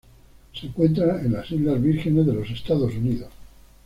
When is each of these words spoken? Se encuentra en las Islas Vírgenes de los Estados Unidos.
Se 0.53 0.65
encuentra 0.65 1.21
en 1.21 1.33
las 1.33 1.51
Islas 1.51 1.79
Vírgenes 1.79 2.25
de 2.25 2.33
los 2.33 2.49
Estados 2.49 2.91
Unidos. 2.95 3.29